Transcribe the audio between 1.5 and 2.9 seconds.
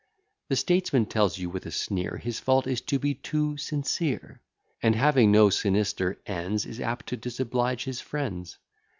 with a sneer, His fault is